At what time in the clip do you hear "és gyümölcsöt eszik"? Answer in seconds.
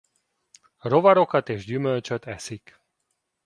1.49-2.79